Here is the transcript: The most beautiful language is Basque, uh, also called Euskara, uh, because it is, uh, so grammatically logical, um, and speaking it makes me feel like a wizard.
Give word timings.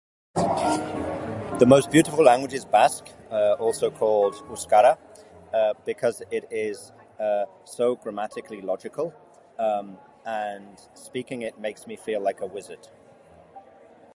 The 0.33 1.65
most 1.67 1.91
beautiful 1.91 2.23
language 2.23 2.53
is 2.55 2.65
Basque, 2.65 3.09
uh, 3.29 3.55
also 3.59 3.91
called 3.91 4.33
Euskara, 4.49 4.97
uh, 5.53 5.75
because 5.85 6.23
it 6.31 6.45
is, 6.49 6.91
uh, 7.19 7.45
so 7.65 7.95
grammatically 7.97 8.61
logical, 8.61 9.13
um, 9.59 9.99
and 10.25 10.81
speaking 10.95 11.43
it 11.43 11.59
makes 11.59 11.85
me 11.85 11.95
feel 11.97 12.19
like 12.19 12.41
a 12.41 12.47
wizard. 12.47 12.87